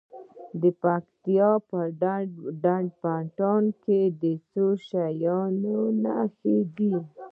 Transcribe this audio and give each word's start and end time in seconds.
د 0.61 0.63
پکتیا 0.81 1.51
په 1.69 1.79
ډنډ 2.61 2.87
پټان 3.01 3.63
کې 3.83 4.01
د 4.21 4.23
څه 4.49 4.65
شي 4.87 5.31
نښې 6.03 6.57
دي؟ 6.75 6.93